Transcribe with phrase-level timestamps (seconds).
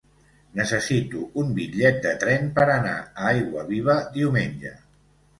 [0.59, 4.73] Necessito un bitllet de tren per anar a Aiguaviva diumenge.